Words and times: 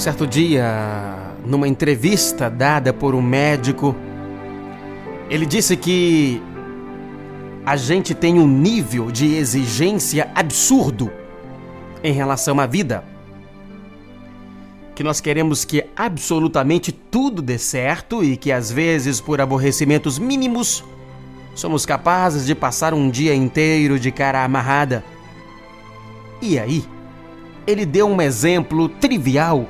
Certo 0.00 0.26
dia, 0.26 1.34
numa 1.44 1.68
entrevista 1.68 2.48
dada 2.48 2.90
por 2.90 3.14
um 3.14 3.20
médico, 3.20 3.94
ele 5.28 5.44
disse 5.44 5.76
que 5.76 6.42
a 7.66 7.76
gente 7.76 8.14
tem 8.14 8.38
um 8.38 8.48
nível 8.48 9.10
de 9.10 9.34
exigência 9.34 10.30
absurdo 10.34 11.12
em 12.02 12.14
relação 12.14 12.58
à 12.58 12.64
vida. 12.64 13.04
Que 14.94 15.04
nós 15.04 15.20
queremos 15.20 15.66
que 15.66 15.84
absolutamente 15.94 16.92
tudo 16.92 17.42
dê 17.42 17.58
certo 17.58 18.24
e 18.24 18.38
que 18.38 18.50
às 18.50 18.72
vezes, 18.72 19.20
por 19.20 19.38
aborrecimentos 19.38 20.18
mínimos, 20.18 20.82
somos 21.54 21.84
capazes 21.84 22.46
de 22.46 22.54
passar 22.54 22.94
um 22.94 23.10
dia 23.10 23.34
inteiro 23.34 24.00
de 24.00 24.10
cara 24.10 24.42
amarrada. 24.42 25.04
E 26.40 26.58
aí, 26.58 26.86
ele 27.66 27.84
deu 27.84 28.08
um 28.08 28.22
exemplo 28.22 28.88
trivial 28.88 29.68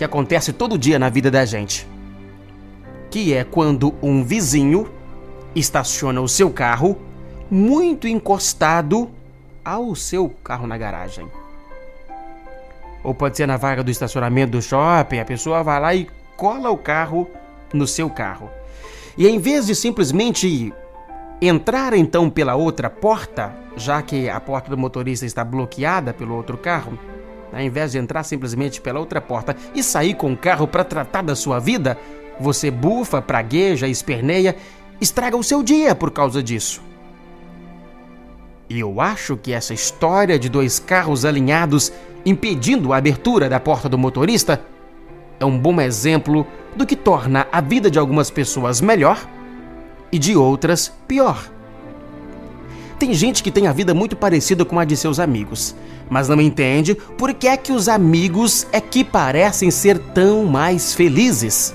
que 0.00 0.04
acontece 0.04 0.50
todo 0.50 0.78
dia 0.78 0.98
na 0.98 1.10
vida 1.10 1.30
da 1.30 1.44
gente. 1.44 1.86
Que 3.10 3.34
é 3.34 3.44
quando 3.44 3.94
um 4.00 4.24
vizinho 4.24 4.90
estaciona 5.54 6.22
o 6.22 6.28
seu 6.28 6.50
carro 6.50 6.96
muito 7.50 8.08
encostado 8.08 9.10
ao 9.62 9.94
seu 9.94 10.30
carro 10.42 10.66
na 10.66 10.78
garagem. 10.78 11.26
Ou 13.04 13.12
pode 13.12 13.36
ser 13.36 13.44
na 13.44 13.58
vaga 13.58 13.84
do 13.84 13.90
estacionamento 13.90 14.52
do 14.52 14.62
shopping, 14.62 15.18
a 15.18 15.24
pessoa 15.26 15.62
vai 15.62 15.78
lá 15.78 15.94
e 15.94 16.08
cola 16.34 16.70
o 16.70 16.78
carro 16.78 17.28
no 17.70 17.86
seu 17.86 18.08
carro. 18.08 18.48
E 19.18 19.28
em 19.28 19.38
vez 19.38 19.66
de 19.66 19.74
simplesmente 19.74 20.72
entrar 21.42 21.92
então 21.92 22.30
pela 22.30 22.54
outra 22.54 22.88
porta, 22.88 23.54
já 23.76 24.00
que 24.00 24.30
a 24.30 24.40
porta 24.40 24.70
do 24.70 24.78
motorista 24.78 25.26
está 25.26 25.44
bloqueada 25.44 26.14
pelo 26.14 26.36
outro 26.36 26.56
carro, 26.56 26.98
ao 27.52 27.60
invés 27.60 27.92
de 27.92 27.98
entrar 27.98 28.22
simplesmente 28.22 28.80
pela 28.80 29.00
outra 29.00 29.20
porta 29.20 29.56
e 29.74 29.82
sair 29.82 30.14
com 30.14 30.32
o 30.32 30.36
carro 30.36 30.66
para 30.66 30.84
tratar 30.84 31.22
da 31.22 31.34
sua 31.34 31.58
vida, 31.58 31.98
você 32.38 32.70
bufa, 32.70 33.20
pragueja, 33.20 33.86
esperneia, 33.86 34.56
estraga 35.00 35.36
o 35.36 35.42
seu 35.42 35.62
dia 35.62 35.94
por 35.94 36.10
causa 36.10 36.42
disso. 36.42 36.82
E 38.68 38.78
eu 38.78 39.00
acho 39.00 39.36
que 39.36 39.52
essa 39.52 39.74
história 39.74 40.38
de 40.38 40.48
dois 40.48 40.78
carros 40.78 41.24
alinhados 41.24 41.92
impedindo 42.24 42.92
a 42.92 42.98
abertura 42.98 43.48
da 43.48 43.58
porta 43.58 43.88
do 43.88 43.98
motorista 43.98 44.62
é 45.40 45.44
um 45.44 45.58
bom 45.58 45.80
exemplo 45.80 46.46
do 46.76 46.86
que 46.86 46.94
torna 46.94 47.48
a 47.50 47.60
vida 47.60 47.90
de 47.90 47.98
algumas 47.98 48.30
pessoas 48.30 48.80
melhor 48.80 49.26
e 50.12 50.18
de 50.18 50.36
outras 50.36 50.92
pior. 51.08 51.50
Tem 53.00 53.14
gente 53.14 53.42
que 53.42 53.50
tem 53.50 53.66
a 53.66 53.72
vida 53.72 53.94
muito 53.94 54.14
parecida 54.14 54.62
com 54.62 54.78
a 54.78 54.84
de 54.84 54.94
seus 54.94 55.18
amigos, 55.18 55.74
mas 56.10 56.28
não 56.28 56.38
entende 56.38 56.94
por 56.94 57.32
que 57.32 57.48
é 57.48 57.56
que 57.56 57.72
os 57.72 57.88
amigos 57.88 58.66
é 58.72 58.78
que 58.78 59.02
parecem 59.02 59.70
ser 59.70 59.98
tão 59.98 60.44
mais 60.44 60.94
felizes. 60.94 61.74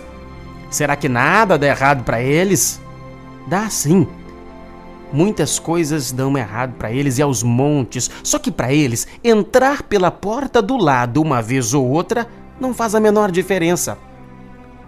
Será 0.69 0.95
que 0.95 1.09
nada 1.09 1.57
dá 1.57 1.65
errado 1.65 2.03
para 2.03 2.21
eles? 2.21 2.79
Dá 3.47 3.67
sim. 3.71 4.07
Muitas 5.11 5.57
coisas 5.57 6.11
dão 6.11 6.37
errado 6.37 6.75
para 6.77 6.91
eles 6.91 7.17
e 7.17 7.23
aos 7.23 7.41
montes, 7.41 8.07
só 8.21 8.37
que 8.37 8.51
para 8.51 8.71
eles 8.71 9.07
entrar 9.23 9.81
pela 9.81 10.11
porta 10.11 10.61
do 10.61 10.77
lado 10.77 11.19
uma 11.23 11.41
vez 11.41 11.73
ou 11.73 11.89
outra 11.89 12.27
não 12.59 12.71
faz 12.71 12.93
a 12.93 12.99
menor 12.99 13.31
diferença. 13.31 13.97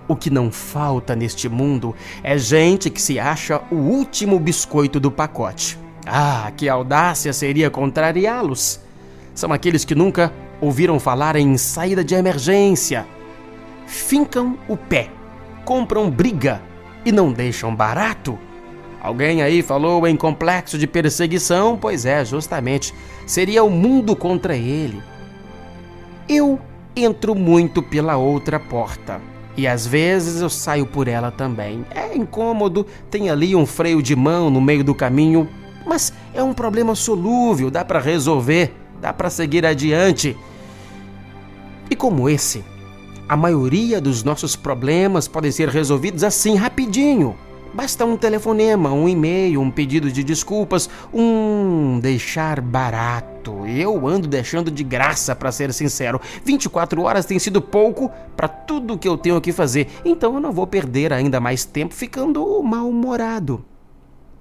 O 0.08 0.16
que 0.16 0.30
não 0.30 0.52
falta 0.52 1.16
neste 1.16 1.50
mundo 1.50 1.96
é 2.24 2.38
gente 2.38 2.92
que 2.92 3.02
se 3.02 3.20
acha 3.20 3.60
o 3.72 3.76
último 3.76 4.40
biscoito 4.40 5.00
do 5.00 5.10
pacote. 5.10 5.87
Ah, 6.08 6.52
que 6.56 6.70
audácia 6.70 7.34
seria 7.34 7.70
contrariá-los! 7.70 8.80
São 9.36 9.52
aqueles 9.52 9.86
que 9.86 9.94
nunca 9.94 10.32
ouviram 10.62 11.00
falar 11.00 11.36
em 11.36 11.58
saída 11.58 12.04
de 12.04 12.16
emergência. 12.16 13.06
Fincam 13.86 14.58
o 14.68 14.76
pé, 14.76 15.10
compram 15.64 16.10
briga 16.10 16.62
e 17.06 17.12
não 17.12 17.32
deixam 17.32 17.76
barato. 17.76 18.40
Alguém 19.02 19.42
aí 19.42 19.62
falou 19.62 20.08
em 20.08 20.16
complexo 20.16 20.78
de 20.78 20.88
perseguição? 20.88 21.78
Pois 21.78 22.06
é, 22.06 22.26
justamente. 22.26 22.94
Seria 23.26 23.64
o 23.64 23.70
mundo 23.70 24.16
contra 24.16 24.56
ele. 24.56 25.02
Eu 26.28 26.60
entro 26.96 27.36
muito 27.36 27.82
pela 27.84 28.18
outra 28.18 28.60
porta. 28.60 29.22
E 29.56 29.68
às 29.68 29.88
vezes 29.88 30.42
eu 30.42 30.50
saio 30.50 30.86
por 30.86 31.08
ela 31.08 31.32
também. 31.32 31.86
É 31.92 32.16
incômodo, 32.16 32.86
tem 33.10 33.30
ali 33.30 33.56
um 33.56 33.66
freio 33.66 34.02
de 34.02 34.16
mão 34.16 34.50
no 34.50 34.60
meio 34.60 34.84
do 34.84 34.94
caminho, 34.94 35.48
mas 35.88 36.14
é 36.34 36.44
um 36.44 36.54
problema 36.54 36.94
solúvel, 36.96 37.72
dá 37.72 37.84
para 37.86 38.00
resolver, 38.00 38.74
dá 39.02 39.14
para 39.14 39.30
seguir 39.30 39.66
adiante. 39.66 40.36
E 41.90 41.96
como 41.96 42.30
esse, 42.30 42.64
a 43.28 43.36
maioria 43.36 44.00
dos 44.00 44.24
nossos 44.24 44.56
problemas 44.56 45.28
podem 45.28 45.52
ser 45.52 45.70
resolvidos 45.70 46.24
assim 46.24 46.56
rapidinho. 46.56 47.36
Basta 47.74 48.06
um 48.06 48.18
telefonema, 48.18 48.92
um 48.92 49.08
e-mail, 49.08 49.62
um 49.62 49.70
pedido 49.70 50.12
de 50.12 50.24
desculpas, 50.24 50.90
um 51.14 52.00
deixar 52.00 52.62
barato. 52.62 53.66
Eu 53.68 54.08
ando 54.08 54.28
deixando 54.28 54.72
de 54.72 54.84
graça, 54.84 55.36
para 55.36 55.52
ser 55.52 55.74
sincero. 55.74 56.20
24 56.44 57.02
horas 57.04 57.26
tem 57.26 57.38
sido 57.38 57.62
pouco 57.62 58.10
para 58.36 58.48
tudo 58.48 58.98
que 58.98 59.08
eu 59.08 59.18
tenho 59.18 59.40
que 59.42 59.52
fazer, 59.52 59.88
então 60.04 60.36
eu 60.36 60.40
não 60.40 60.52
vou 60.52 60.66
perder 60.66 61.12
ainda 61.14 61.40
mais 61.40 61.66
tempo 61.66 61.94
ficando 61.94 62.64
mal-humorado. 62.64 63.64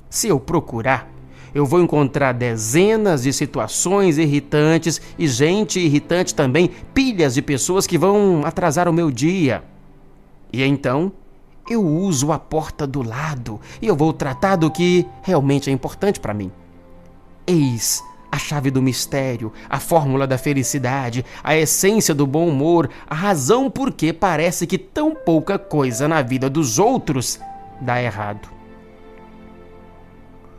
Se 0.09 0.29
eu 0.29 0.39
procurar, 0.39 1.11
eu 1.57 1.65
vou 1.65 1.81
encontrar 1.81 2.33
dezenas 2.33 3.23
de 3.23 3.33
situações 3.33 4.19
irritantes 4.19 5.01
e 5.19 5.27
gente 5.27 5.81
irritante 5.81 6.35
também, 6.35 6.71
pilhas 6.93 7.33
de 7.33 7.41
pessoas 7.41 7.87
que 7.87 7.97
vão 7.97 8.43
atrasar 8.45 8.87
o 8.87 8.93
meu 8.93 9.11
dia. 9.11 9.65
E 10.53 10.63
então, 10.63 11.11
eu 11.67 11.83
uso 11.83 12.31
a 12.31 12.39
porta 12.39 12.87
do 12.87 13.03
lado 13.03 13.59
e 13.81 13.87
eu 13.87 13.97
vou 13.97 14.13
tratar 14.13 14.57
do 14.57 14.71
que 14.71 15.07
realmente 15.23 15.71
é 15.71 15.73
importante 15.73 16.21
para 16.21 16.35
mim. 16.35 16.53
Eis 17.47 18.05
a 18.31 18.37
chave 18.37 18.71
do 18.71 18.83
mistério, 18.83 19.51
a 19.71 19.81
fórmula 19.81 20.27
da 20.27 20.37
felicidade, 20.37 21.25
a 21.43 21.57
essência 21.57 22.15
do 22.15 22.27
bom 22.27 22.49
humor, 22.49 22.91
a 23.07 23.15
razão 23.15 23.71
por 23.71 23.93
que 23.93 24.13
parece 24.13 24.67
que 24.67 24.77
tão 24.77 25.15
pouca 25.15 25.59
coisa 25.59 26.07
na 26.07 26.21
vida 26.21 26.51
dos 26.51 26.79
outros 26.79 27.41
dá 27.81 28.03
errado 28.03 28.56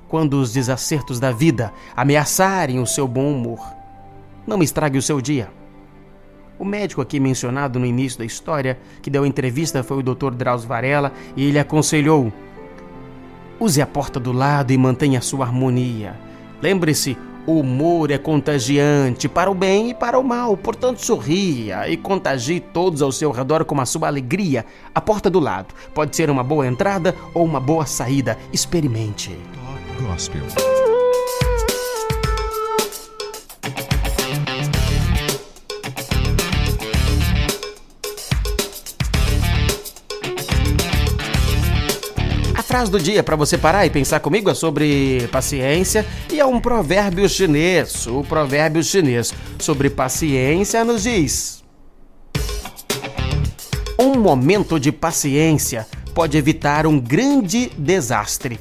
quando 0.07 0.35
os 0.35 0.53
desacertos 0.53 1.19
da 1.19 1.31
vida 1.31 1.73
ameaçarem 1.95 2.79
o 2.79 2.85
seu 2.85 3.07
bom 3.07 3.31
humor. 3.31 3.59
Não 4.45 4.63
estrague 4.63 4.97
o 4.97 5.01
seu 5.01 5.19
dia. 5.19 5.49
O 6.59 6.65
médico 6.65 7.01
aqui 7.01 7.19
mencionado 7.19 7.77
no 7.77 7.85
início 7.85 8.19
da 8.19 8.25
história, 8.25 8.79
que 9.01 9.09
deu 9.09 9.25
entrevista, 9.25 9.83
foi 9.83 9.97
o 9.97 10.03
Dr. 10.03 10.31
Drauzio 10.31 10.67
Varela, 10.67 11.11
e 11.35 11.45
ele 11.45 11.59
aconselhou: 11.59 12.33
use 13.59 13.81
a 13.81 13.85
porta 13.85 14.19
do 14.19 14.31
lado 14.31 14.71
e 14.71 14.77
mantenha 14.77 15.21
sua 15.21 15.45
harmonia. 15.45 16.15
Lembre-se, 16.61 17.15
o 17.45 17.59
humor 17.59 18.11
é 18.11 18.17
contagiante 18.17 19.29
para 19.29 19.49
o 19.49 19.53
bem 19.53 19.91
e 19.91 19.93
para 19.93 20.19
o 20.19 20.23
mal, 20.23 20.57
portanto 20.57 21.05
sorria 21.05 21.87
e 21.87 21.95
contagie 21.95 22.59
todos 22.59 23.01
ao 23.01 23.11
seu 23.11 23.31
redor 23.31 23.63
com 23.63 23.79
a 23.79 23.85
sua 23.85 24.07
alegria. 24.07 24.65
A 24.93 24.99
porta 24.99 25.29
do 25.29 25.39
lado 25.39 25.73
pode 25.93 26.15
ser 26.15 26.29
uma 26.29 26.43
boa 26.43 26.67
entrada 26.67 27.15
ou 27.33 27.45
uma 27.45 27.59
boa 27.59 27.85
saída. 27.85 28.37
Experimente. 28.51 29.37
Gospel. 30.07 30.41
A 42.55 42.63
frase 42.63 42.89
do 42.89 42.99
dia 42.99 43.21
para 43.21 43.35
você 43.35 43.57
parar 43.57 43.85
e 43.85 43.89
pensar 43.89 44.21
comigo 44.21 44.49
é 44.49 44.53
sobre 44.53 45.27
paciência 45.29 46.05
e 46.31 46.39
é 46.39 46.45
um 46.45 46.61
provérbio 46.61 47.27
chinês. 47.27 48.07
O 48.07 48.23
provérbio 48.23 48.81
chinês 48.81 49.33
sobre 49.59 49.89
paciência 49.89 50.85
nos 50.85 51.03
diz: 51.03 51.63
Um 53.99 54.17
momento 54.17 54.79
de 54.79 54.93
paciência 54.93 55.85
pode 56.15 56.37
evitar 56.37 56.87
um 56.87 56.97
grande 56.97 57.69
desastre 57.77 58.57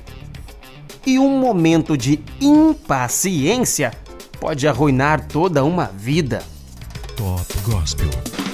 e 1.06 1.19
um 1.19 1.38
momento 1.38 1.97
de 1.97 2.20
impaciência 2.41 3.93
pode 4.41 4.67
arruinar 4.67 5.26
toda 5.26 5.64
uma 5.64 5.87
vida. 5.87 6.43
Top 7.17 7.47
Gospel. 7.64 8.45